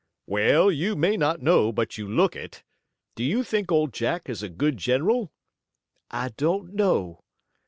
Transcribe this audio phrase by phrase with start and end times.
[0.25, 2.63] "Well, you may not know, but you look it.
[3.13, 5.31] Do you think Old Jack is a good general?"
[6.09, 7.21] "I don't know."